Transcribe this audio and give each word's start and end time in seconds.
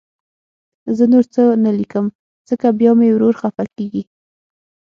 زه 0.97 1.03
نور 1.11 1.25
څه 1.33 1.43
نه 1.63 1.71
لیکم، 1.77 2.05
ځکه 2.49 2.65
بیا 2.79 2.91
مې 2.99 3.09
ورور 3.15 3.33
خفه 3.41 3.65
کېږي 3.75 4.03